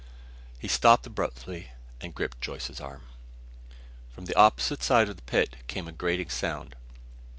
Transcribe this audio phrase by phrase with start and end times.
[0.57, 3.03] He stopped abruptly, and gripped Joyce's arm.
[4.09, 6.75] From the opposite side of the pit came a grating sound.